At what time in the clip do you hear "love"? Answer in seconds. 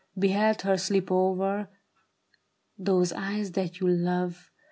3.87-4.49